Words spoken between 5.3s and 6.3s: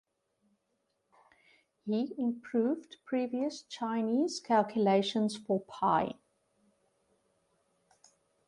for pi.